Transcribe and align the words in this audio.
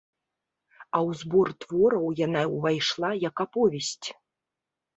А 0.77 0.97
ў 1.07 1.19
збор 1.19 1.47
твораў 1.65 2.09
яна 2.25 2.41
ўвайшла 2.55 3.13
як 3.29 3.35
аповесць. 3.49 4.05